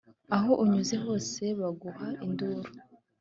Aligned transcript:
Aho 0.35 0.51
unyuze 0.63 0.95
hose 1.03 1.43
baguha 1.59 2.07
induru, 2.25 2.69